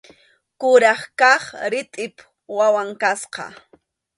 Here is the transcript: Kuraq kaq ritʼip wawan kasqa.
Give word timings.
Kuraq 0.59 1.01
kaq 1.19 1.43
ritʼip 1.71 2.15
wawan 2.57 2.89
kasqa. 3.01 3.45